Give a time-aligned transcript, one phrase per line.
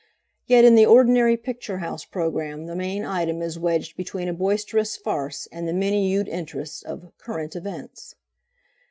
[0.47, 4.97] Yet in the ordinary picture house programme the main item is wedged between a boisterous
[4.97, 8.15] farce and the many hued interest of "Current Events."